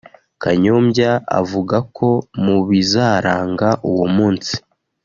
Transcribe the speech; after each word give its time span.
Kanyombya 0.41 1.11
avuga 1.39 1.77
ko 1.97 2.09
mu 2.43 2.57
bizaranga 2.69 3.67
uwo 3.89 4.05
munsi 4.15 4.53